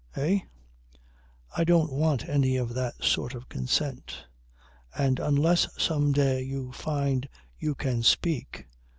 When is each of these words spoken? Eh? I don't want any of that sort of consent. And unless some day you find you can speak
Eh? 0.17 0.39
I 1.55 1.63
don't 1.63 1.91
want 1.93 2.27
any 2.27 2.55
of 2.57 2.73
that 2.73 3.03
sort 3.03 3.35
of 3.35 3.47
consent. 3.49 4.25
And 4.97 5.19
unless 5.19 5.67
some 5.77 6.11
day 6.11 6.41
you 6.41 6.71
find 6.71 7.29
you 7.59 7.75
can 7.75 8.01
speak 8.01 8.67